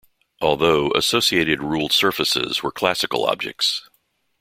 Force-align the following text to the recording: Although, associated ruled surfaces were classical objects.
Although, 0.41 0.89
associated 0.93 1.61
ruled 1.61 1.91
surfaces 1.91 2.63
were 2.63 2.71
classical 2.71 3.23
objects. 3.27 3.87